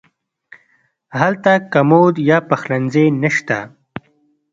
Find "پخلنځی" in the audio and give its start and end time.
2.49-3.05